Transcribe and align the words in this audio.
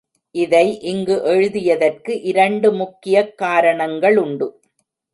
இதை 0.31 0.79
இங்கு 0.79 1.21
எழுதியதற்கு 1.25 2.21
இரண்டு 2.23 2.73
முக்கியக் 2.73 3.33
காரணங்களுண்டு. 3.41 4.49